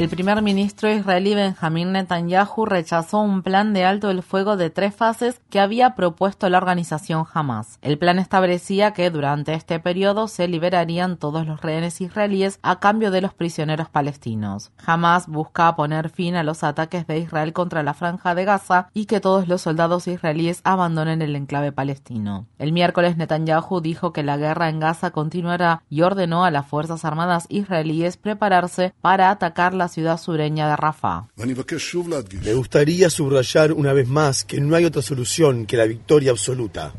El 0.00 0.08
primer 0.08 0.40
ministro 0.40 0.90
israelí 0.90 1.34
Benjamin 1.34 1.92
Netanyahu 1.92 2.64
rechazó 2.64 3.20
un 3.20 3.42
plan 3.42 3.74
de 3.74 3.84
alto 3.84 4.10
el 4.10 4.22
fuego 4.22 4.56
de 4.56 4.70
tres 4.70 4.94
fases 4.94 5.42
que 5.50 5.60
había 5.60 5.94
propuesto 5.94 6.48
la 6.48 6.56
organización 6.56 7.26
Hamas. 7.30 7.78
El 7.82 7.98
plan 7.98 8.18
establecía 8.18 8.94
que 8.94 9.10
durante 9.10 9.52
este 9.52 9.78
periodo 9.78 10.26
se 10.26 10.48
liberarían 10.48 11.18
todos 11.18 11.46
los 11.46 11.60
rehenes 11.60 12.00
israelíes 12.00 12.60
a 12.62 12.80
cambio 12.80 13.10
de 13.10 13.20
los 13.20 13.34
prisioneros 13.34 13.90
palestinos. 13.90 14.72
Hamas 14.82 15.26
busca 15.26 15.76
poner 15.76 16.08
fin 16.08 16.34
a 16.34 16.44
los 16.44 16.64
ataques 16.64 17.06
de 17.06 17.18
Israel 17.18 17.52
contra 17.52 17.82
la 17.82 17.92
franja 17.92 18.34
de 18.34 18.46
Gaza 18.46 18.88
y 18.94 19.04
que 19.04 19.20
todos 19.20 19.48
los 19.48 19.60
soldados 19.60 20.08
israelíes 20.08 20.62
abandonen 20.64 21.20
el 21.20 21.36
enclave 21.36 21.72
palestino. 21.72 22.46
El 22.58 22.72
miércoles 22.72 23.18
Netanyahu 23.18 23.82
dijo 23.82 24.14
que 24.14 24.22
la 24.22 24.38
guerra 24.38 24.70
en 24.70 24.80
Gaza 24.80 25.10
continuará 25.10 25.82
y 25.90 26.00
ordenó 26.00 26.46
a 26.46 26.50
las 26.50 26.66
Fuerzas 26.66 27.04
Armadas 27.04 27.44
israelíes 27.50 28.16
prepararse 28.16 28.94
para 29.02 29.28
atacar 29.28 29.74
la 29.74 29.89
ciudad 29.90 30.18
sureña 30.18 30.68
de 30.70 30.76
Rafah. 30.76 31.28
Me 31.36 32.54
gustaría 32.54 33.10
subrayar 33.10 33.72
una 33.72 33.92
vez 33.92 34.08
más 34.08 34.44
que 34.44 34.60
no 34.60 34.74
hay 34.76 34.86
otra 34.86 35.02
solución 35.02 35.66
que 35.66 35.76
la 35.76 35.84
victoria 35.84 36.30
absoluta. 36.30 36.94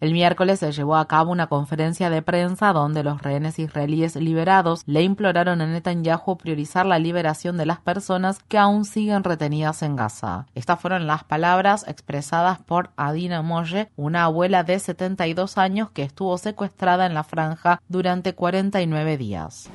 El 0.00 0.14
miércoles 0.14 0.60
se 0.60 0.72
llevó 0.72 0.96
a 0.96 1.06
cabo 1.06 1.30
una 1.30 1.48
conferencia 1.48 2.08
de 2.08 2.22
prensa 2.22 2.72
donde 2.72 3.02
los 3.02 3.20
rehenes 3.20 3.58
israelíes 3.58 4.16
liberados 4.16 4.82
le 4.86 5.02
imploraron 5.02 5.60
a 5.60 5.66
Netanyahu 5.66 6.38
priorizar 6.38 6.86
la 6.86 6.98
liberación 6.98 7.58
de 7.58 7.66
las 7.66 7.80
personas 7.80 8.38
que 8.48 8.56
aún 8.56 8.86
siguen 8.86 9.24
retenidas 9.24 9.82
en 9.82 9.96
Gaza. 9.96 10.46
Estas 10.54 10.80
fueron 10.80 11.06
las 11.06 11.24
palabras 11.24 11.84
expresadas 11.86 12.60
por 12.60 12.92
Adina 12.96 13.42
Moye, 13.42 13.90
una 13.96 14.24
abuela 14.24 14.64
de 14.64 14.78
72 14.78 15.58
años 15.58 15.90
que 15.90 16.02
estuvo 16.02 16.38
secuestrada 16.38 17.04
en 17.04 17.12
la 17.12 17.22
franja 17.22 17.82
durante 17.88 18.34
49 18.34 19.18
días. 19.18 19.68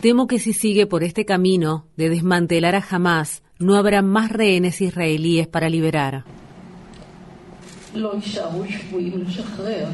Temo 0.00 0.28
que 0.28 0.38
si 0.38 0.52
sigue 0.52 0.86
por 0.86 1.02
este 1.02 1.24
camino 1.24 1.86
de 1.96 2.08
desmantelar 2.08 2.76
a 2.76 2.84
Hamas, 2.88 3.42
no 3.58 3.74
habrá 3.74 4.00
más 4.02 4.30
rehenes 4.30 4.80
israelíes 4.80 5.48
para 5.48 5.68
liberar. 5.68 6.24
לא 7.94 8.12
יישארו 8.14 8.64
שבויים 8.68 9.18
לשחרר. 9.18 9.86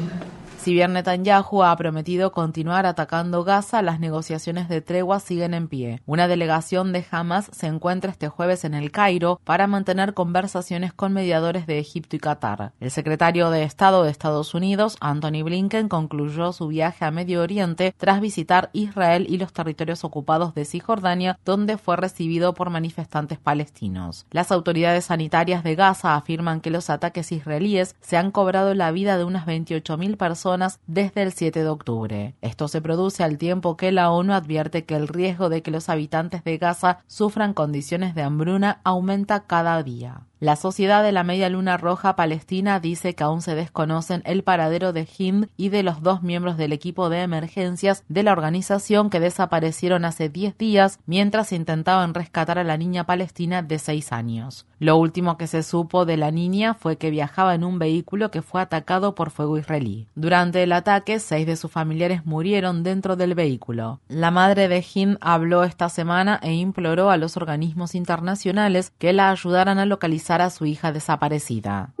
Si 0.67 0.73
bien 0.73 0.91
Netanyahu 0.91 1.63
ha 1.63 1.73
prometido 1.77 2.33
continuar 2.33 2.85
atacando 2.85 3.45
Gaza, 3.45 3.81
las 3.81 4.01
negociaciones 4.01 4.67
de 4.67 4.81
tregua 4.81 5.21
siguen 5.21 5.53
en 5.53 5.69
pie. 5.69 6.01
Una 6.05 6.27
delegación 6.27 6.91
de 6.91 7.05
Hamas 7.09 7.49
se 7.53 7.67
encuentra 7.67 8.11
este 8.11 8.27
jueves 8.27 8.65
en 8.65 8.73
el 8.73 8.91
Cairo 8.91 9.39
para 9.45 9.67
mantener 9.67 10.13
conversaciones 10.13 10.91
con 10.91 11.13
mediadores 11.13 11.67
de 11.67 11.79
Egipto 11.79 12.17
y 12.17 12.19
Qatar. 12.19 12.73
El 12.81 12.91
secretario 12.91 13.49
de 13.49 13.63
Estado 13.63 14.03
de 14.03 14.11
Estados 14.11 14.53
Unidos, 14.53 14.97
Anthony 14.99 15.41
Blinken, 15.41 15.87
concluyó 15.87 16.51
su 16.51 16.67
viaje 16.67 17.05
a 17.05 17.11
Medio 17.11 17.43
Oriente 17.43 17.95
tras 17.97 18.19
visitar 18.19 18.69
Israel 18.73 19.25
y 19.29 19.37
los 19.37 19.53
territorios 19.53 20.03
ocupados 20.03 20.53
de 20.53 20.65
Cisjordania, 20.65 21.39
donde 21.45 21.77
fue 21.77 21.95
recibido 21.95 22.53
por 22.53 22.71
manifestantes 22.71 23.39
palestinos. 23.39 24.25
Las 24.31 24.51
autoridades 24.51 25.05
sanitarias 25.05 25.63
de 25.63 25.75
Gaza 25.75 26.17
afirman 26.17 26.59
que 26.59 26.71
los 26.71 26.89
ataques 26.89 27.31
israelíes 27.31 27.95
se 28.01 28.17
han 28.17 28.31
cobrado 28.31 28.73
la 28.73 28.91
vida 28.91 29.17
de 29.17 29.23
unas 29.23 29.45
28.000 29.45 30.17
personas 30.17 30.56
desde 30.87 31.23
el 31.23 31.33
7 31.33 31.63
de 31.63 31.69
octubre. 31.69 32.35
Esto 32.41 32.67
se 32.67 32.81
produce 32.81 33.23
al 33.23 33.37
tiempo 33.37 33.77
que 33.77 33.91
la 33.91 34.11
ONU 34.11 34.33
advierte 34.33 34.85
que 34.85 34.95
el 34.95 35.07
riesgo 35.07 35.49
de 35.49 35.61
que 35.61 35.71
los 35.71 35.89
habitantes 35.89 36.43
de 36.43 36.57
Gaza 36.57 36.99
sufran 37.07 37.53
condiciones 37.53 38.15
de 38.15 38.23
hambruna 38.23 38.81
aumenta 38.83 39.45
cada 39.45 39.81
día. 39.83 40.21
La 40.39 40.55
Sociedad 40.55 41.01
de 41.01 41.11
la 41.11 41.23
Media 41.23 41.49
Luna 41.49 41.77
Roja 41.77 42.15
Palestina 42.15 42.79
dice 42.79 43.15
que 43.15 43.23
aún 43.23 43.41
se 43.41 43.55
desconocen 43.55 44.21
el 44.23 44.43
paradero 44.43 44.93
de 44.93 45.07
Hind 45.17 45.47
y 45.57 45.69
de 45.69 45.81
los 45.81 46.03
dos 46.03 46.21
miembros 46.21 46.57
del 46.57 46.73
equipo 46.73 47.09
de 47.09 47.23
emergencias 47.23 48.03
de 48.07 48.21
la 48.21 48.33
organización 48.33 49.09
que 49.09 49.19
desaparecieron 49.19 50.05
hace 50.05 50.29
10 50.29 50.55
días 50.55 50.99
mientras 51.07 51.51
intentaban 51.53 52.13
rescatar 52.13 52.59
a 52.59 52.63
la 52.63 52.77
niña 52.77 53.05
palestina 53.07 53.63
de 53.63 53.79
6 53.79 54.11
años. 54.11 54.67
Lo 54.77 54.95
último 54.97 55.39
que 55.39 55.47
se 55.47 55.63
supo 55.63 56.05
de 56.05 56.17
la 56.17 56.29
niña 56.29 56.75
fue 56.75 56.97
que 56.97 57.09
viajaba 57.09 57.55
en 57.55 57.63
un 57.63 57.79
vehículo 57.79 58.29
que 58.29 58.43
fue 58.43 58.61
atacado 58.61 59.15
por 59.15 59.31
fuego 59.31 59.57
israelí. 59.57 60.07
Durante 60.13 60.61
el 60.61 60.71
ataque, 60.71 61.19
seis 61.19 61.47
de 61.47 61.55
sus 61.55 61.71
familiares 61.71 62.27
murieron 62.27 62.83
dentro 62.83 63.15
del 63.15 63.33
vehículo. 63.33 64.01
La 64.07 64.29
madre 64.29 64.67
de 64.67 64.85
Hind 64.93 65.17
habló 65.19 65.63
esta 65.63 65.89
semana 65.89 66.39
e 66.43 66.53
imploró 66.53 67.09
a 67.09 67.17
los 67.17 67.37
organismos 67.37 67.95
internacionales 67.95 68.93
que 68.99 69.13
la 69.13 69.31
ayudaran 69.31 69.79
a 69.79 69.87
localizar 69.87 70.26
a 70.35 70.49
su 70.49 70.65
hija 70.65 70.91
desaparecida. 70.91 71.93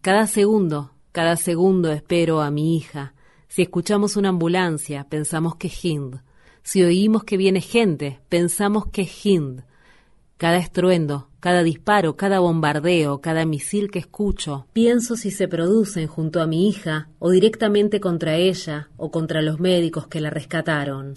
Cada 0.00 0.26
segundo, 0.26 0.92
cada 1.12 1.36
segundo 1.36 1.92
espero 1.92 2.40
a 2.40 2.50
mi 2.50 2.76
hija. 2.76 3.14
Si 3.46 3.62
escuchamos 3.62 4.16
una 4.16 4.30
ambulancia, 4.30 5.04
pensamos 5.08 5.56
que 5.56 5.68
es 5.68 5.84
Hind. 5.84 6.20
Si 6.62 6.82
oímos 6.82 7.24
que 7.24 7.36
viene 7.36 7.60
gente, 7.60 8.20
pensamos 8.28 8.86
que 8.86 9.02
es 9.02 9.24
Hind. 9.26 9.62
Cada 10.36 10.58
estruendo, 10.58 11.30
cada 11.40 11.62
disparo, 11.62 12.16
cada 12.16 12.40
bombardeo, 12.40 13.20
cada 13.20 13.44
misil 13.44 13.90
que 13.90 13.98
escucho, 13.98 14.66
pienso 14.72 15.16
si 15.16 15.30
se 15.30 15.48
producen 15.48 16.06
junto 16.06 16.40
a 16.40 16.46
mi 16.46 16.68
hija 16.68 17.08
o 17.18 17.30
directamente 17.30 18.00
contra 18.00 18.34
ella 18.34 18.88
o 18.96 19.10
contra 19.10 19.42
los 19.42 19.60
médicos 19.60 20.06
que 20.06 20.20
la 20.20 20.30
rescataron. 20.30 21.14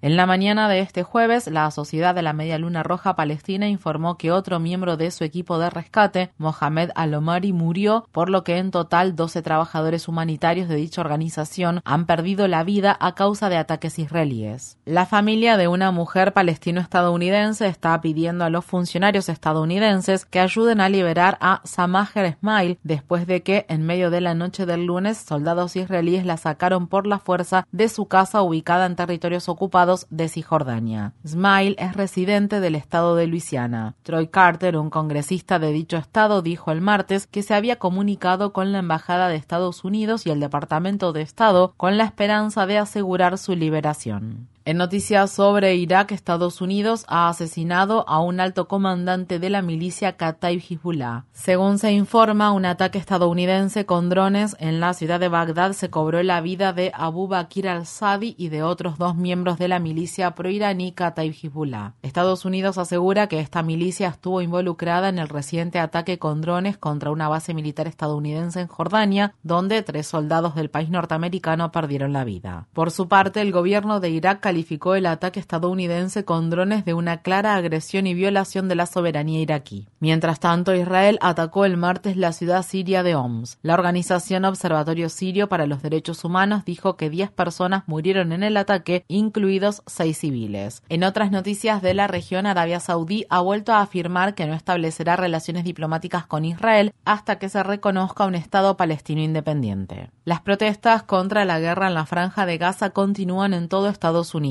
En 0.00 0.16
la 0.16 0.26
mañana 0.26 0.68
de 0.68 0.80
este 0.80 1.02
jueves, 1.02 1.46
la 1.48 1.70
Sociedad 1.70 2.14
de 2.14 2.22
la 2.22 2.32
Media 2.32 2.58
Luna 2.58 2.82
Roja 2.82 3.16
Palestina 3.16 3.68
informó 3.68 4.16
que 4.16 4.32
otro 4.32 4.60
miembro 4.60 4.96
de 4.96 5.10
su 5.10 5.24
equipo 5.24 5.58
de 5.58 5.70
rescate, 5.70 6.30
Mohamed 6.38 6.90
Alomari, 6.94 7.52
murió, 7.52 8.06
por 8.12 8.30
lo 8.30 8.44
que 8.44 8.58
en 8.58 8.70
total 8.70 9.16
12 9.16 9.42
trabajadores 9.42 10.08
humanitarios 10.08 10.68
de 10.68 10.76
dicha 10.76 11.00
organización 11.00 11.80
han 11.84 12.06
perdido 12.06 12.48
la 12.48 12.64
vida 12.64 12.96
a 13.00 13.14
causa 13.14 13.48
de 13.48 13.56
ataques 13.56 13.98
israelíes. 13.98 14.78
La 14.84 15.06
familia 15.06 15.56
de 15.56 15.68
una 15.68 15.90
mujer 15.90 16.32
palestino-estadounidense 16.32 17.66
está 17.66 18.00
pidiendo 18.00 18.44
a 18.44 18.50
los 18.50 18.64
funcionarios 18.74 19.28
estadounidenses 19.28 20.24
que 20.24 20.40
ayuden 20.40 20.80
a 20.80 20.88
liberar 20.88 21.38
a 21.40 21.60
Samaher 21.62 22.36
Smile 22.40 22.76
después 22.82 23.24
de 23.28 23.44
que, 23.44 23.66
en 23.68 23.86
medio 23.86 24.10
de 24.10 24.20
la 24.20 24.34
noche 24.34 24.66
del 24.66 24.84
lunes, 24.84 25.16
soldados 25.16 25.76
israelíes 25.76 26.26
la 26.26 26.38
sacaron 26.38 26.88
por 26.88 27.06
la 27.06 27.20
fuerza 27.20 27.68
de 27.70 27.88
su 27.88 28.06
casa 28.06 28.42
ubicada 28.42 28.86
en 28.86 28.96
territorios 28.96 29.48
ocupados 29.48 30.08
de 30.10 30.28
Cisjordania. 30.28 31.12
Smile 31.24 31.76
es 31.78 31.94
residente 31.94 32.58
del 32.58 32.74
estado 32.74 33.14
de 33.14 33.28
Luisiana. 33.28 33.94
Troy 34.02 34.26
Carter, 34.26 34.76
un 34.76 34.90
congresista 34.90 35.60
de 35.60 35.70
dicho 35.70 35.96
estado, 35.96 36.42
dijo 36.42 36.72
el 36.72 36.80
martes 36.80 37.28
que 37.28 37.44
se 37.44 37.54
había 37.54 37.76
comunicado 37.76 38.52
con 38.52 38.72
la 38.72 38.80
Embajada 38.80 39.28
de 39.28 39.36
Estados 39.36 39.84
Unidos 39.84 40.26
y 40.26 40.30
el 40.30 40.40
Departamento 40.40 41.12
de 41.12 41.22
Estado 41.22 41.74
con 41.76 41.96
la 41.96 42.02
esperanza 42.02 42.66
de 42.66 42.78
asegurar 42.78 43.38
su 43.38 43.54
liberación. 43.54 44.48
En 44.66 44.78
noticias 44.78 45.30
sobre 45.30 45.74
Irak, 45.76 46.10
Estados 46.12 46.62
Unidos 46.62 47.04
ha 47.06 47.28
asesinado 47.28 48.08
a 48.08 48.20
un 48.20 48.40
alto 48.40 48.66
comandante 48.66 49.38
de 49.38 49.50
la 49.50 49.60
milicia 49.60 50.16
Kataib 50.16 50.62
Hezbollah. 50.66 51.26
Según 51.32 51.78
se 51.78 51.92
informa, 51.92 52.50
un 52.50 52.64
ataque 52.64 52.96
estadounidense 52.96 53.84
con 53.84 54.08
drones 54.08 54.56
en 54.58 54.80
la 54.80 54.94
ciudad 54.94 55.20
de 55.20 55.28
Bagdad 55.28 55.72
se 55.72 55.90
cobró 55.90 56.22
la 56.22 56.40
vida 56.40 56.72
de 56.72 56.92
Abu 56.94 57.28
Bakr 57.28 57.68
al-Sadi 57.68 58.36
y 58.38 58.48
de 58.48 58.62
otros 58.62 58.96
dos 58.96 59.14
miembros 59.16 59.58
de 59.58 59.68
la 59.68 59.80
milicia 59.80 60.34
proiraní 60.34 60.92
Kataib 60.92 61.34
Hezbollah. 61.34 61.92
Estados 62.00 62.46
Unidos 62.46 62.78
asegura 62.78 63.26
que 63.26 63.40
esta 63.40 63.62
milicia 63.62 64.08
estuvo 64.08 64.40
involucrada 64.40 65.10
en 65.10 65.18
el 65.18 65.28
reciente 65.28 65.78
ataque 65.78 66.18
con 66.18 66.40
drones 66.40 66.78
contra 66.78 67.10
una 67.10 67.28
base 67.28 67.52
militar 67.52 67.86
estadounidense 67.86 68.62
en 68.62 68.68
Jordania, 68.68 69.34
donde 69.42 69.82
tres 69.82 70.06
soldados 70.06 70.54
del 70.54 70.70
país 70.70 70.88
norteamericano 70.88 71.70
perdieron 71.70 72.14
la 72.14 72.24
vida. 72.24 72.66
Por 72.72 72.90
su 72.90 73.08
parte, 73.08 73.42
el 73.42 73.52
gobierno 73.52 74.00
de 74.00 74.08
Irak 74.08 74.53
calificó 74.54 74.94
el 74.94 75.06
ataque 75.06 75.40
estadounidense 75.40 76.24
con 76.24 76.48
drones 76.48 76.84
de 76.84 76.94
una 76.94 77.22
clara 77.22 77.56
agresión 77.56 78.06
y 78.06 78.14
violación 78.14 78.68
de 78.68 78.76
la 78.76 78.86
soberanía 78.86 79.40
iraquí. 79.40 79.88
Mientras 79.98 80.38
tanto, 80.38 80.72
Israel 80.76 81.18
atacó 81.20 81.64
el 81.64 81.76
martes 81.76 82.16
la 82.16 82.30
ciudad 82.30 82.62
siria 82.62 83.02
de 83.02 83.16
Homs. 83.16 83.58
La 83.62 83.74
organización 83.74 84.44
Observatorio 84.44 85.08
Sirio 85.08 85.48
para 85.48 85.66
los 85.66 85.82
Derechos 85.82 86.24
Humanos 86.24 86.64
dijo 86.64 86.96
que 86.96 87.10
10 87.10 87.32
personas 87.32 87.82
murieron 87.88 88.30
en 88.30 88.44
el 88.44 88.56
ataque, 88.56 89.04
incluidos 89.08 89.82
6 89.86 90.16
civiles. 90.16 90.84
En 90.88 91.02
otras 91.02 91.32
noticias 91.32 91.82
de 91.82 91.94
la 91.94 92.06
región, 92.06 92.46
Arabia 92.46 92.78
Saudí 92.78 93.26
ha 93.30 93.40
vuelto 93.40 93.72
a 93.72 93.80
afirmar 93.80 94.36
que 94.36 94.46
no 94.46 94.54
establecerá 94.54 95.16
relaciones 95.16 95.64
diplomáticas 95.64 96.26
con 96.26 96.44
Israel 96.44 96.92
hasta 97.04 97.40
que 97.40 97.48
se 97.48 97.60
reconozca 97.64 98.24
un 98.24 98.36
Estado 98.36 98.76
palestino 98.76 99.20
independiente. 99.20 100.10
Las 100.24 100.42
protestas 100.42 101.02
contra 101.02 101.44
la 101.44 101.58
guerra 101.58 101.88
en 101.88 101.94
la 101.94 102.06
franja 102.06 102.46
de 102.46 102.56
Gaza 102.56 102.90
continúan 102.90 103.52
en 103.52 103.68
todo 103.68 103.88
Estados 103.88 104.32
Unidos. 104.32 104.43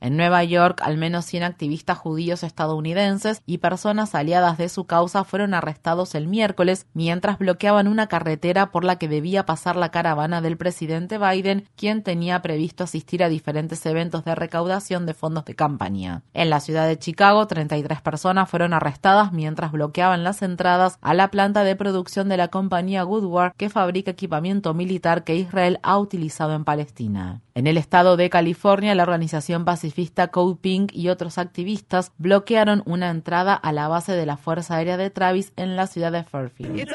En 0.00 0.16
Nueva 0.18 0.44
York, 0.44 0.82
al 0.84 0.98
menos 0.98 1.24
100 1.24 1.42
activistas 1.42 1.96
judíos 1.96 2.42
estadounidenses 2.42 3.42
y 3.46 3.58
personas 3.58 4.14
aliadas 4.14 4.58
de 4.58 4.68
su 4.68 4.84
causa 4.84 5.24
fueron 5.24 5.54
arrestados 5.54 6.14
el 6.14 6.28
miércoles 6.28 6.86
mientras 6.92 7.38
bloqueaban 7.38 7.88
una 7.88 8.08
carretera 8.08 8.70
por 8.70 8.84
la 8.84 8.96
que 8.96 9.08
debía 9.08 9.46
pasar 9.46 9.76
la 9.76 9.90
caravana 9.90 10.42
del 10.42 10.58
presidente 10.58 11.16
Biden, 11.16 11.66
quien 11.76 12.02
tenía 12.02 12.42
previsto 12.42 12.84
asistir 12.84 13.24
a 13.24 13.30
diferentes 13.30 13.84
eventos 13.86 14.22
de 14.24 14.34
recaudación 14.34 15.06
de 15.06 15.14
fondos 15.14 15.46
de 15.46 15.54
campaña. 15.54 16.22
En 16.34 16.50
la 16.50 16.60
ciudad 16.60 16.86
de 16.86 16.98
Chicago, 16.98 17.46
33 17.46 18.02
personas 18.02 18.50
fueron 18.50 18.74
arrestadas 18.74 19.32
mientras 19.32 19.72
bloqueaban 19.72 20.24
las 20.24 20.42
entradas 20.42 20.98
a 21.00 21.14
la 21.14 21.30
planta 21.30 21.64
de 21.64 21.74
producción 21.74 22.28
de 22.28 22.36
la 22.36 22.48
compañía 22.48 23.06
Woodward 23.06 23.54
que 23.56 23.70
fabrica 23.70 24.10
equipamiento 24.10 24.74
militar 24.74 25.24
que 25.24 25.36
Israel 25.36 25.80
ha 25.82 25.98
utilizado 25.98 26.54
en 26.54 26.64
Palestina. 26.64 27.40
En 27.58 27.66
el 27.66 27.76
estado 27.76 28.16
de 28.16 28.30
California, 28.30 28.94
la 28.94 29.02
organización 29.02 29.64
pacifista 29.64 30.28
Code 30.28 30.58
Pink 30.60 30.92
y 30.94 31.08
otros 31.08 31.38
activistas 31.38 32.12
bloquearon 32.16 32.84
una 32.86 33.10
entrada 33.10 33.52
a 33.52 33.72
la 33.72 33.88
base 33.88 34.12
de 34.12 34.26
la 34.26 34.36
Fuerza 34.36 34.76
Aérea 34.76 34.96
de 34.96 35.10
Travis 35.10 35.52
en 35.56 35.74
la 35.74 35.88
ciudad 35.88 36.12
de 36.12 36.22
Fairfield. 36.22 36.88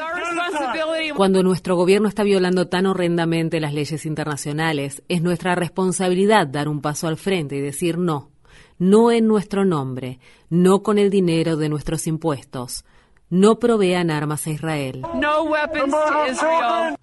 Cuando 1.18 1.42
nuestro 1.42 1.76
gobierno 1.76 2.08
está 2.08 2.22
violando 2.22 2.68
tan 2.68 2.86
horrendamente 2.86 3.60
las 3.60 3.74
leyes 3.74 4.06
internacionales, 4.06 5.02
es 5.08 5.20
nuestra 5.20 5.54
responsabilidad 5.54 6.46
dar 6.46 6.70
un 6.70 6.80
paso 6.80 7.08
al 7.08 7.18
frente 7.18 7.56
y 7.56 7.60
decir 7.60 7.98
no. 7.98 8.30
No 8.78 9.12
en 9.12 9.28
nuestro 9.28 9.66
nombre, 9.66 10.18
no 10.48 10.82
con 10.82 10.96
el 10.96 11.10
dinero 11.10 11.58
de 11.58 11.68
nuestros 11.68 12.06
impuestos 12.06 12.86
no 13.34 13.58
provean 13.58 14.12
armas 14.12 14.46
a 14.46 14.50
Israel. 14.50 15.02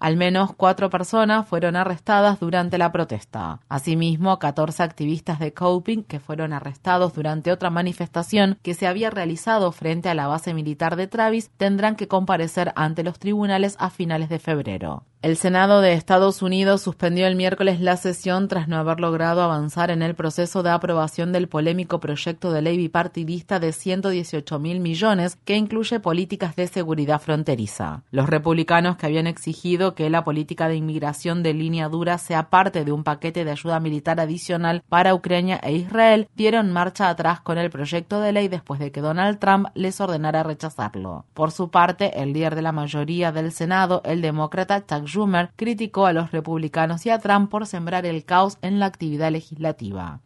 Al 0.00 0.16
menos 0.16 0.54
cuatro 0.56 0.88
personas 0.88 1.46
fueron 1.46 1.76
arrestadas 1.76 2.40
durante 2.40 2.78
la 2.78 2.90
protesta. 2.90 3.60
Asimismo, 3.68 4.38
14 4.38 4.82
activistas 4.82 5.38
de 5.38 5.52
Coping 5.52 6.04
que 6.04 6.20
fueron 6.20 6.54
arrestados 6.54 7.12
durante 7.12 7.52
otra 7.52 7.68
manifestación 7.68 8.58
que 8.62 8.72
se 8.72 8.86
había 8.86 9.10
realizado 9.10 9.72
frente 9.72 10.08
a 10.08 10.14
la 10.14 10.26
base 10.26 10.54
militar 10.54 10.96
de 10.96 11.06
Travis 11.06 11.50
tendrán 11.58 11.96
que 11.96 12.08
comparecer 12.08 12.72
ante 12.76 13.02
los 13.02 13.18
tribunales 13.18 13.76
a 13.78 13.90
finales 13.90 14.30
de 14.30 14.38
febrero. 14.38 15.04
El 15.22 15.36
Senado 15.36 15.80
de 15.80 15.92
Estados 15.92 16.42
Unidos 16.42 16.82
suspendió 16.82 17.28
el 17.28 17.36
miércoles 17.36 17.80
la 17.80 17.96
sesión 17.96 18.48
tras 18.48 18.66
no 18.66 18.76
haber 18.76 18.98
logrado 18.98 19.40
avanzar 19.40 19.92
en 19.92 20.02
el 20.02 20.16
proceso 20.16 20.64
de 20.64 20.70
aprobación 20.70 21.30
del 21.30 21.46
polémico 21.46 22.00
proyecto 22.00 22.50
de 22.50 22.60
ley 22.60 22.76
bipartidista 22.76 23.60
de 23.60 23.72
118 23.72 24.58
mil 24.58 24.80
millones 24.80 25.38
que 25.44 25.54
incluye 25.54 26.00
políticas 26.00 26.56
de 26.56 26.66
seguridad 26.66 27.20
fronteriza. 27.20 28.02
Los 28.10 28.28
republicanos 28.28 28.96
que 28.96 29.06
habían 29.06 29.28
exigido 29.28 29.94
que 29.94 30.10
la 30.10 30.24
política 30.24 30.66
de 30.66 30.74
inmigración 30.74 31.44
de 31.44 31.54
línea 31.54 31.88
dura 31.88 32.18
sea 32.18 32.50
parte 32.50 32.84
de 32.84 32.90
un 32.90 33.04
paquete 33.04 33.44
de 33.44 33.52
ayuda 33.52 33.78
militar 33.78 34.18
adicional 34.18 34.82
para 34.88 35.14
Ucrania 35.14 35.60
e 35.62 35.72
Israel 35.72 36.26
dieron 36.34 36.72
marcha 36.72 37.08
atrás 37.08 37.40
con 37.40 37.58
el 37.58 37.70
proyecto 37.70 38.20
de 38.20 38.32
ley 38.32 38.48
después 38.48 38.80
de 38.80 38.90
que 38.90 39.00
Donald 39.00 39.38
Trump 39.38 39.68
les 39.74 40.00
ordenara 40.00 40.42
rechazarlo. 40.42 41.26
Por 41.32 41.52
su 41.52 41.70
parte, 41.70 42.20
el 42.20 42.32
líder 42.32 42.56
de 42.56 42.62
la 42.62 42.72
mayoría 42.72 43.30
del 43.30 43.52
Senado, 43.52 44.02
el 44.04 44.20
demócrata 44.20 44.84
Chuck 44.84 45.11
Schumer 45.12 45.50
criticó 45.56 46.06
a 46.06 46.12
los 46.14 46.30
republicanos 46.32 47.04
y 47.04 47.10
a 47.10 47.18
Trump 47.18 47.50
por 47.50 47.66
sembrar 47.66 48.06
el 48.06 48.24
caos 48.24 48.56
en 48.62 48.78
la 48.78 48.86
actividad 48.86 49.30
legislativa. 49.30 50.20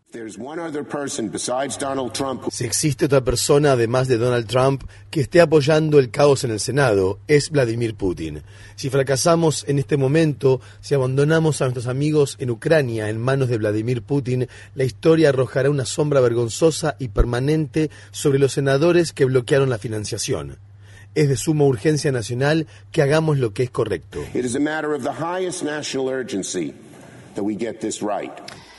Si 2.50 2.64
existe 2.64 3.04
otra 3.04 3.24
persona 3.24 3.72
además 3.72 4.06
de 4.08 4.16
Donald 4.16 4.46
Trump 4.46 4.84
que 5.10 5.20
esté 5.20 5.40
apoyando 5.40 5.98
el 5.98 6.10
caos 6.10 6.44
en 6.44 6.52
el 6.52 6.60
Senado, 6.60 7.18
es 7.26 7.50
Vladimir 7.50 7.96
Putin. 7.96 8.42
Si 8.76 8.88
fracasamos 8.88 9.64
en 9.68 9.80
este 9.80 9.96
momento, 9.96 10.60
si 10.80 10.94
abandonamos 10.94 11.60
a 11.60 11.64
nuestros 11.64 11.88
amigos 11.88 12.36
en 12.38 12.50
Ucrania 12.50 13.10
en 13.10 13.20
manos 13.20 13.48
de 13.48 13.58
Vladimir 13.58 14.02
Putin, 14.02 14.48
la 14.74 14.84
historia 14.84 15.30
arrojará 15.30 15.68
una 15.68 15.84
sombra 15.84 16.20
vergonzosa 16.20 16.96
y 17.00 17.08
permanente 17.08 17.90
sobre 18.12 18.38
los 18.38 18.52
senadores 18.52 19.12
que 19.12 19.24
bloquearon 19.24 19.68
la 19.68 19.78
financiación 19.78 20.58
es 21.16 21.28
de 21.28 21.36
suma 21.36 21.64
urgencia 21.64 22.12
nacional 22.12 22.66
que 22.92 23.02
hagamos 23.02 23.38
lo 23.38 23.52
que 23.52 23.64
es 23.64 23.70
correcto. 23.70 24.20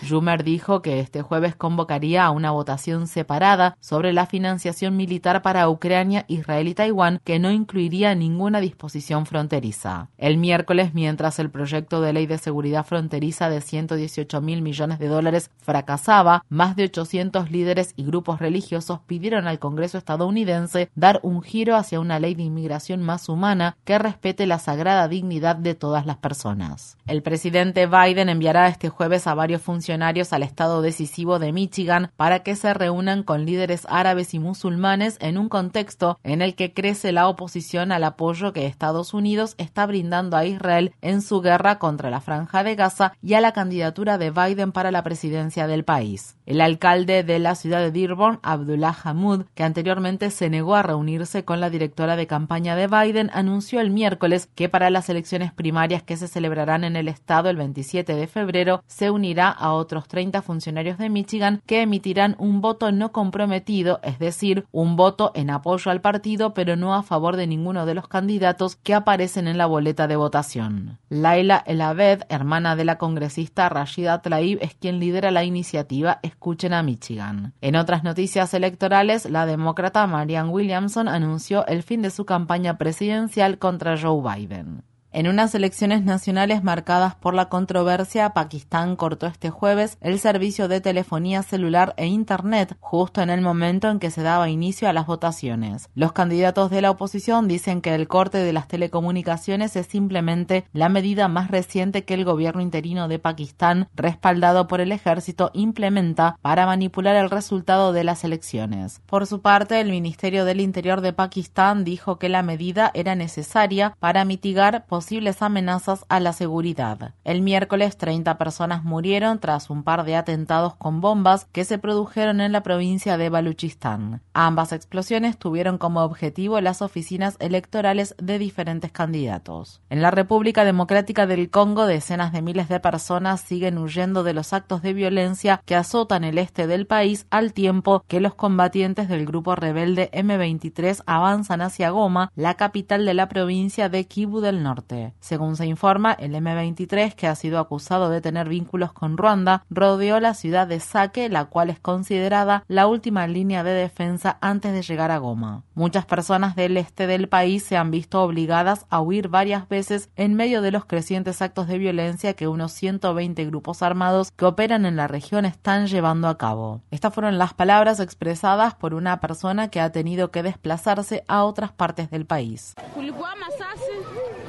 Schumer 0.04 0.44
dijo 0.44 0.82
que 0.82 1.00
este 1.00 1.22
jueves 1.22 1.56
convocaría 1.56 2.26
a 2.26 2.32
una 2.32 2.52
votación 2.52 3.08
separada 3.08 3.78
sobre 3.80 4.14
la 4.14 4.26
financiación 4.26 4.96
militar 4.96 5.42
para 5.42 5.70
Ucrania, 5.70 6.26
Israel 6.28 6.68
y 6.68 6.76
Taiwán, 6.76 7.20
que 7.24 7.40
no 7.40 7.52
incluiría 7.52 8.14
ninguna 8.14 8.60
disposición 8.60 9.26
fronteriza. 9.26 10.10
El 10.18 10.38
miércoles, 10.38 10.94
mientras 10.94 11.40
el 11.40 11.50
proyecto 11.50 12.02
de 12.02 12.14
ley 12.14 12.28
de 12.28 12.38
seguridad 12.38 12.86
fronteriza 12.86 13.50
de 13.50 13.62
118 13.62 14.42
mil 14.42 14.62
millones 14.62 15.00
de 15.00 15.08
dólares 15.08 15.50
fracasaba, 15.58 16.44
más 16.48 16.76
de 16.76 16.84
800 16.86 17.50
líderes 17.50 17.94
y 17.96 18.04
grupos 18.06 18.40
religiosos 18.40 19.00
pidieron 19.08 19.48
al 19.48 19.60
Congreso 19.60 19.98
estadounidense 19.98 20.90
dar 20.96 21.20
un 21.24 21.42
giro 21.42 21.76
hacia 21.76 22.00
una 22.00 22.20
ley 22.20 22.36
de 22.36 22.44
inmigración 22.44 23.02
más 23.02 23.30
humana 23.30 23.76
que 23.84 23.98
respete 23.98 24.46
la 24.46 24.60
sagrada 24.60 25.08
dignidad 25.08 25.56
de 25.56 25.74
todas 25.74 26.06
las 26.06 26.18
personas. 26.18 26.98
El 27.08 27.24
presidente 27.24 27.88
Biden 27.88 28.30
enviará 28.30 28.68
este 28.68 28.90
jueves 28.90 29.28
a 29.28 29.34
varios 29.34 29.62
funcionarios 29.62 29.87
al 29.90 30.44
estado 30.44 30.82
decisivo 30.82 31.40
de 31.40 31.54
Michigan 31.54 32.12
para 32.18 32.40
que 32.40 32.58
se 32.58 32.74
reúnan 32.74 33.24
con 33.24 33.46
líderes 33.46 33.88
árabes 33.90 34.34
y 34.34 34.40
musulmanes 34.40 35.18
en 35.22 35.38
un 35.38 35.48
contexto 35.48 36.20
en 36.24 36.42
el 36.42 36.56
que 36.56 36.74
crece 36.74 37.14
la 37.14 37.30
oposición 37.30 37.94
al 37.94 38.04
apoyo 38.04 38.52
que 38.52 38.66
Estados 38.66 39.14
Unidos 39.14 39.56
está 39.58 39.86
brindando 39.86 40.36
a 40.36 40.44
Israel 40.44 40.94
en 41.02 41.22
su 41.22 41.40
guerra 41.40 41.80
contra 41.80 42.10
la 42.10 42.20
franja 42.20 42.66
de 42.66 42.76
Gaza 42.76 43.14
y 43.22 43.36
a 43.36 43.42
la 43.42 43.54
candidatura 43.54 44.18
de 44.18 44.30
Biden 44.32 44.74
para 44.74 44.92
la 44.92 45.04
presidencia 45.04 45.68
del 45.68 45.86
país. 45.86 46.36
El 46.46 46.60
alcalde 46.60 47.24
de 47.24 47.40
la 47.40 47.56
ciudad 47.56 47.80
de 47.80 47.92
Dearborn, 47.92 48.40
Abdullah 48.44 48.96
Hamoud, 49.04 49.46
que 49.56 49.64
anteriormente 49.64 50.32
se 50.32 50.50
negó 50.50 50.76
a 50.76 50.84
reunirse 50.84 51.46
con 51.46 51.62
la 51.62 51.70
directora 51.70 52.18
de 52.18 52.28
campaña 52.28 52.76
de 52.76 52.88
Biden, 52.88 53.30
anunció 53.34 53.80
el 53.80 53.92
miércoles 53.92 54.50
que 54.54 54.68
para 54.68 54.90
las 54.90 55.08
elecciones 55.08 55.54
primarias 55.54 56.04
que 56.04 56.18
se 56.18 56.28
celebrarán 56.28 56.84
en 56.84 56.98
el 56.98 57.08
estado 57.08 57.50
el 57.50 57.56
27 57.56 58.16
de 58.16 58.28
febrero 58.28 58.84
se 58.86 59.12
unirá 59.12 59.50
a 59.50 59.77
otros 59.78 60.08
30 60.08 60.42
funcionarios 60.42 60.98
de 60.98 61.10
Michigan 61.10 61.62
que 61.66 61.82
emitirán 61.82 62.36
un 62.40 62.62
voto 62.62 62.92
no 62.92 63.12
comprometido, 63.12 64.00
es 64.04 64.20
decir, 64.20 64.66
un 64.72 64.96
voto 64.96 65.32
en 65.36 65.50
apoyo 65.50 65.92
al 65.92 66.02
partido 66.02 66.54
pero 66.54 66.76
no 66.76 66.96
a 66.96 67.04
favor 67.04 67.36
de 67.36 67.48
ninguno 67.48 67.86
de 67.86 67.94
los 67.94 68.08
candidatos 68.08 68.76
que 68.76 68.94
aparecen 68.94 69.48
en 69.48 69.58
la 69.58 69.66
boleta 69.66 70.08
de 70.08 70.16
votación. 70.16 70.98
Laila 71.10 71.64
El 71.66 71.82
Abed, 71.82 72.24
hermana 72.30 72.76
de 72.76 72.86
la 72.86 72.98
congresista 72.98 73.70
Rashida 73.70 74.22
Tlaib, 74.22 74.60
es 74.62 74.76
quien 74.76 75.00
lidera 75.00 75.32
la 75.32 75.44
iniciativa 75.44 76.20
Escuchen 76.24 76.74
a 76.74 76.84
Michigan. 76.84 77.54
En 77.62 77.76
otras 77.76 78.04
noticias 78.04 78.54
electorales, 78.54 79.30
la 79.30 79.46
demócrata 79.46 80.06
Marianne 80.08 80.50
Williamson 80.50 81.08
anunció 81.08 81.66
el 81.68 81.84
fin 81.84 82.02
de 82.02 82.10
su 82.10 82.26
campaña 82.26 82.78
presidencial 82.78 83.58
contra 83.58 83.98
Joe 84.00 84.22
Biden. 84.22 84.84
En 85.18 85.28
unas 85.28 85.56
elecciones 85.56 86.04
nacionales 86.04 86.64
marcadas 86.64 87.16
por 87.16 87.34
la 87.34 87.50
controversia, 87.50 88.36
Pakistán 88.36 88.96
cortó 88.96 89.26
este 89.26 89.50
jueves 89.50 89.98
el 90.00 90.20
servicio 90.20 90.68
de 90.68 90.80
telefonía 90.80 91.42
celular 91.42 91.96
e 91.98 92.06
Internet 92.06 92.78
justo 92.80 93.24
en 93.24 93.32
el 93.32 93.42
momento 93.42 93.90
en 93.90 93.98
que 93.98 94.12
se 94.12 94.22
daba 94.22 94.48
inicio 94.48 94.88
a 94.88 94.94
las 94.94 95.08
votaciones. 95.08 95.90
Los 95.96 96.12
candidatos 96.12 96.70
de 96.70 96.84
la 96.84 96.92
oposición 96.92 97.48
dicen 97.48 97.82
que 97.82 97.96
el 97.96 98.08
corte 98.08 98.38
de 98.38 98.54
las 98.54 98.68
telecomunicaciones 98.68 99.76
es 99.76 99.88
simplemente 99.88 100.66
la 100.72 100.88
medida 100.88 101.28
más 101.28 101.50
reciente 101.50 102.04
que 102.04 102.14
el 102.14 102.24
gobierno 102.24 102.62
interino 102.62 103.08
de 103.08 103.18
Pakistán, 103.18 103.90
respaldado 103.96 104.68
por 104.68 104.82
el 104.82 104.92
ejército, 104.92 105.50
implementa 105.56 106.38
para 106.44 106.68
manipular 106.68 107.16
el 107.16 107.32
resultado 107.32 107.92
de 107.92 108.04
las 108.04 108.24
elecciones. 108.24 109.02
Por 109.08 109.26
su 109.26 109.42
parte, 109.42 109.82
el 109.82 109.90
Ministerio 109.90 110.46
del 110.46 110.62
Interior 110.62 111.02
de 111.02 111.12
Pakistán 111.12 111.84
dijo 111.84 112.20
que 112.20 112.30
la 112.30 112.44
medida 112.44 112.92
era 112.94 113.16
necesaria 113.16 113.98
para 114.00 114.24
mitigar 114.24 114.86
posibles 114.86 115.07
posibles 115.08 115.42
amenazas 115.42 116.04
a 116.10 116.20
la 116.20 116.34
seguridad. 116.34 117.14
El 117.24 117.42
miércoles 117.42 117.96
30 117.96 118.38
personas 118.38 118.84
murieron 118.84 119.40
tras 119.40 119.70
un 119.70 119.84
par 119.84 120.04
de 120.04 120.18
atentados 120.18 120.76
con 120.76 121.00
bombas 121.00 121.46
que 121.54 121.64
se 121.64 121.78
produjeron 121.78 122.42
en 122.42 122.52
la 122.52 122.62
provincia 122.62 123.16
de 123.16 123.30
Baluchistán. 123.30 124.22
Ambas 124.34 124.74
explosiones 124.74 125.38
tuvieron 125.38 125.78
como 125.78 126.02
objetivo 126.02 126.60
las 126.60 126.82
oficinas 126.82 127.38
electorales 127.40 128.16
de 128.18 128.38
diferentes 128.38 128.92
candidatos. 128.92 129.80
En 129.90 130.02
la 130.02 130.12
República 130.12 130.66
Democrática 130.66 131.26
del 131.26 131.50
Congo, 131.50 131.86
decenas 131.86 132.34
de 132.34 132.42
miles 132.42 132.68
de 132.68 132.82
personas 132.82 133.40
siguen 133.40 133.78
huyendo 133.78 134.24
de 134.24 134.34
los 134.34 134.52
actos 134.52 134.82
de 134.82 134.92
violencia 134.92 135.62
que 135.64 135.76
azotan 135.76 136.26
el 136.26 136.38
este 136.38 136.68
del 136.68 136.86
país 136.86 137.28
al 137.30 137.54
tiempo 137.54 138.04
que 138.10 138.20
los 138.20 138.36
combatientes 138.36 139.08
del 139.08 139.26
grupo 139.26 139.56
rebelde 139.56 140.12
M23 140.12 141.04
avanzan 141.06 141.62
hacia 141.62 141.92
Goma, 141.92 142.30
la 142.36 142.56
capital 142.56 143.06
de 143.06 143.14
la 143.14 143.30
provincia 143.30 143.88
de 143.88 144.06
Kivu 144.06 144.42
del 144.42 144.64
Norte. 144.64 144.97
Según 145.20 145.56
se 145.56 145.66
informa, 145.66 146.14
el 146.14 146.34
M23, 146.34 147.14
que 147.16 147.28
ha 147.28 147.36
sido 147.36 147.60
acusado 147.60 148.10
de 148.10 148.22
tener 148.22 148.50
vínculos 148.50 148.94
con 148.94 149.18
Ruanda, 149.18 149.64
rodeó 149.70 150.20
la 150.20 150.34
ciudad 150.34 150.68
de 150.68 150.80
Sake, 150.80 151.30
la 151.30 151.46
cual 151.46 151.70
es 151.70 151.80
considerada 151.80 152.64
la 152.68 152.88
última 152.88 153.28
línea 153.28 153.64
de 153.64 153.72
defensa 153.72 154.38
antes 154.42 154.74
de 154.74 154.82
llegar 154.82 155.12
a 155.12 155.18
Goma. 155.18 155.64
Muchas 155.74 156.06
personas 156.06 156.56
del 156.56 156.78
este 156.78 157.08
del 157.08 157.30
país 157.30 157.64
se 157.64 157.78
han 157.78 157.92
visto 157.92 158.22
obligadas 158.22 158.86
a 158.90 159.02
huir 159.02 159.28
varias 159.28 159.68
veces 159.70 160.10
en 160.16 160.34
medio 160.34 160.62
de 160.62 160.72
los 160.72 160.86
crecientes 160.86 161.42
actos 161.42 161.68
de 161.68 161.78
violencia 161.78 162.34
que 162.34 162.48
unos 162.48 162.72
120 162.74 163.46
grupos 163.46 163.82
armados 163.82 164.32
que 164.32 164.46
operan 164.46 164.86
en 164.86 164.96
la 164.96 165.08
región 165.08 165.46
están 165.46 165.88
llevando 165.88 166.28
a 166.28 166.38
cabo. 166.38 166.82
Estas 166.92 167.14
fueron 167.14 167.38
las 167.38 167.54
palabras 167.54 168.00
expresadas 168.00 168.76
por 168.76 168.94
una 168.94 169.20
persona 169.20 169.70
que 169.70 169.80
ha 169.80 169.92
tenido 169.92 170.32
que 170.32 170.44
desplazarse 170.44 171.24
a 171.28 171.44
otras 171.44 171.72
partes 171.72 172.10
del 172.10 172.26
país. 172.26 172.76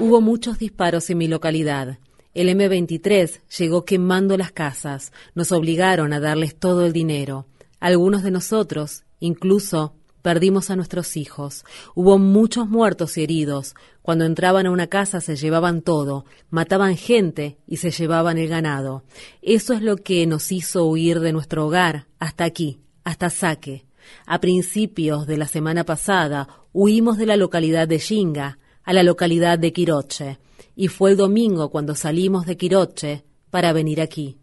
Hubo 0.00 0.21
muchos 0.21 0.61
disparos 0.61 1.11
en 1.11 1.19
mi 1.19 1.26
localidad. 1.26 1.99
El 2.33 2.49
M23 2.50 3.40
llegó 3.59 3.85
quemando 3.85 4.37
las 4.37 4.52
casas. 4.52 5.12
Nos 5.35 5.50
obligaron 5.50 6.12
a 6.12 6.21
darles 6.21 6.55
todo 6.55 6.87
el 6.87 6.93
dinero. 6.93 7.47
Algunos 7.81 8.23
de 8.23 8.31
nosotros, 8.31 9.02
incluso, 9.19 9.97
perdimos 10.23 10.71
a 10.71 10.76
nuestros 10.76 11.17
hijos. 11.17 11.64
Hubo 11.97 12.17
muchos 12.17 12.69
muertos 12.69 13.19
y 13.19 13.25
heridos. 13.25 13.75
Cuando 14.00 14.25
entraban 14.25 14.67
a 14.67 14.71
una 14.71 14.87
casa 14.87 15.21
se 15.21 15.35
llevaban 15.35 15.83
todo, 15.83 16.26
mataban 16.49 16.97
gente 16.97 17.59
y 17.67 17.78
se 17.78 17.90
llevaban 17.90 18.38
el 18.38 18.47
ganado. 18.47 19.02
Eso 19.43 19.73
es 19.73 19.83
lo 19.83 19.97
que 19.97 20.25
nos 20.28 20.52
hizo 20.52 20.85
huir 20.85 21.19
de 21.19 21.33
nuestro 21.33 21.67
hogar 21.67 22.07
hasta 22.21 22.45
aquí, 22.45 22.78
hasta 23.02 23.31
Saque. 23.31 23.85
A 24.26 24.40
principios 24.40 25.26
de 25.26 25.38
la 25.38 25.49
semana 25.49 25.83
pasada 25.83 26.49
huimos 26.73 27.19
de 27.19 27.26
la 27.26 27.37
localidad 27.37 27.88
de 27.88 27.99
Shinga 27.99 28.59
a 28.88 28.95
la 28.95 29.02
localidad 29.02 29.59
de 29.59 29.71
Quiroche 29.71 30.38
y 30.75 30.88
fue 30.88 31.11
el 31.11 31.18
domingo 31.18 31.68
cuando 31.68 31.95
salimos 31.95 32.47
de 32.47 32.57
Quiroche 32.57 33.23
para 33.50 33.75
venir 33.75 34.00
aquí. 34.00 34.38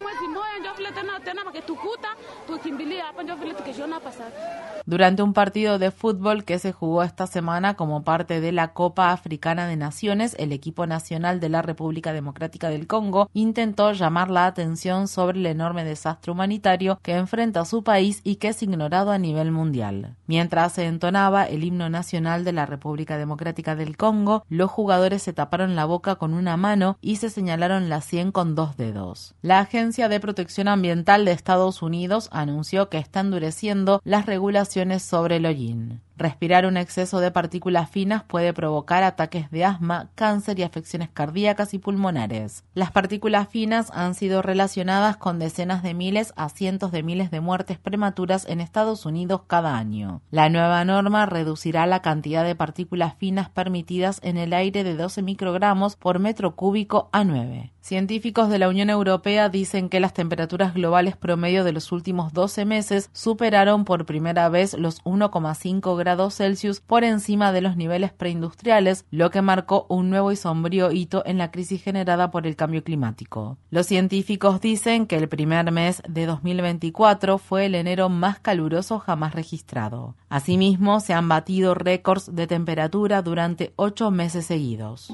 Durante 4.85 5.23
un 5.23 5.33
partido 5.33 5.79
de 5.79 5.91
fútbol 5.91 6.43
que 6.43 6.59
se 6.59 6.71
jugó 6.71 7.03
esta 7.03 7.27
semana 7.27 7.75
como 7.75 8.03
parte 8.03 8.39
de 8.39 8.51
la 8.51 8.73
Copa 8.73 9.11
Africana 9.11 9.67
de 9.67 9.75
Naciones, 9.75 10.35
el 10.39 10.51
equipo 10.51 10.85
nacional 10.85 11.39
de 11.39 11.49
la 11.49 11.61
República 11.61 12.13
Democrática 12.13 12.69
del 12.69 12.87
Congo 12.87 13.29
intentó 13.33 13.91
llamar 13.93 14.29
la 14.29 14.45
atención 14.45 15.07
sobre 15.07 15.39
el 15.39 15.45
enorme 15.47 15.83
desastre 15.83 16.31
humanitario 16.31 16.99
que 17.01 17.15
enfrenta 17.15 17.65
su 17.65 17.83
país 17.83 18.21
y 18.23 18.35
que 18.35 18.49
es 18.49 18.61
ignorado 18.63 19.11
a 19.11 19.17
nivel 19.17 19.51
mundial. 19.51 20.15
Mientras 20.27 20.73
se 20.73 20.85
entonaba 20.85 21.45
el 21.45 21.63
himno 21.63 21.89
nacional 21.89 22.43
de 22.43 22.53
la 22.53 22.65
República 22.65 23.17
Democrática 23.17 23.75
del 23.75 23.97
Congo, 23.97 24.43
los 24.49 24.71
jugadores 24.71 25.23
se 25.23 25.33
taparon 25.33 25.75
la 25.75 25.85
boca 25.85 26.15
con 26.15 26.33
una 26.33 26.57
mano 26.57 26.97
y 27.01 27.17
se 27.17 27.29
señalaron 27.29 27.89
la 27.89 28.01
sien 28.01 28.31
con 28.31 28.55
dos 28.55 28.77
dedos. 28.77 29.35
La 29.41 29.59
Agencia 29.59 30.09
de 30.09 30.19
Protección 30.19 30.67
Ambiental 30.67 31.25
de 31.25 31.31
Estados 31.31 31.81
Unidos 31.81 32.29
anunció 32.31 32.54
que 32.89 32.97
está 32.97 33.19
endureciendo 33.19 34.01
las 34.03 34.25
regulaciones 34.25 35.03
sobre 35.03 35.37
el 35.37 35.45
hollín. 35.45 36.01
Respirar 36.17 36.65
un 36.65 36.77
exceso 36.77 37.19
de 37.19 37.29
partículas 37.29 37.89
finas 37.89 38.23
puede 38.23 38.53
provocar 38.53 39.03
ataques 39.03 39.51
de 39.51 39.65
asma, 39.65 40.09
cáncer 40.15 40.57
y 40.57 40.63
afecciones 40.63 41.09
cardíacas 41.09 41.73
y 41.73 41.79
pulmonares. 41.79 42.63
Las 42.73 42.91
partículas 42.91 43.49
finas 43.49 43.91
han 43.93 44.15
sido 44.15 44.41
relacionadas 44.41 45.17
con 45.17 45.39
decenas 45.39 45.83
de 45.83 45.93
miles 45.93 46.33
a 46.37 46.47
cientos 46.47 46.93
de 46.93 47.03
miles 47.03 47.31
de 47.31 47.41
muertes 47.41 47.77
prematuras 47.77 48.45
en 48.47 48.61
Estados 48.61 49.05
Unidos 49.05 49.41
cada 49.47 49.75
año. 49.75 50.21
La 50.31 50.47
nueva 50.47 50.85
norma 50.85 51.25
reducirá 51.25 51.85
la 51.85 52.01
cantidad 52.01 52.45
de 52.45 52.55
partículas 52.55 53.15
finas 53.15 53.49
permitidas 53.49 54.21
en 54.23 54.37
el 54.37 54.53
aire 54.53 54.85
de 54.85 54.95
12 54.95 55.21
microgramos 55.21 55.97
por 55.97 56.19
metro 56.19 56.55
cúbico 56.55 57.09
a 57.11 57.25
9. 57.25 57.74
Científicos 57.85 58.49
de 58.49 58.57
la 58.57 58.67
Unión 58.67 58.89
Europea 58.89 59.47
dicen 59.47 59.89
que 59.89 59.99
las 59.99 60.11
temperaturas 60.11 60.73
globales 60.73 61.15
promedio 61.17 61.63
de 61.63 61.71
los 61.71 61.91
últimos 61.91 62.33
12 62.33 62.65
meses 62.65 63.11
superaron 63.13 63.85
por 63.85 64.07
primera 64.07 64.49
vez 64.49 64.73
los 64.73 65.03
1,5 65.03 65.95
grados 65.95 66.37
Celsius 66.37 66.79
por 66.79 67.03
encima 67.03 67.51
de 67.51 67.61
los 67.61 67.77
niveles 67.77 68.11
preindustriales, 68.11 69.05
lo 69.11 69.29
que 69.29 69.43
marcó 69.43 69.85
un 69.87 70.09
nuevo 70.09 70.31
y 70.31 70.35
sombrío 70.35 70.91
hito 70.91 71.21
en 71.27 71.37
la 71.37 71.51
crisis 71.51 71.83
generada 71.83 72.31
por 72.31 72.47
el 72.47 72.55
cambio 72.55 72.83
climático. 72.83 73.59
Los 73.69 73.85
científicos 73.85 74.61
dicen 74.61 75.05
que 75.05 75.17
el 75.17 75.29
primer 75.29 75.71
mes 75.71 76.01
de 76.09 76.25
2024 76.25 77.37
fue 77.37 77.67
el 77.67 77.75
enero 77.75 78.09
más 78.09 78.39
caluroso 78.39 78.97
jamás 78.97 79.35
registrado. 79.35 80.15
Asimismo, 80.27 81.01
se 81.01 81.13
han 81.13 81.29
batido 81.29 81.75
récords 81.75 82.35
de 82.35 82.47
temperatura 82.47 83.21
durante 83.21 83.73
ocho 83.75 84.09
meses 84.09 84.47
seguidos. 84.47 85.13